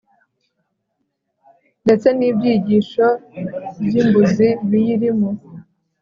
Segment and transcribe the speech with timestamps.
[1.83, 3.07] ndetse n'ibyigisho
[3.83, 5.29] by'imbuzi biyirimo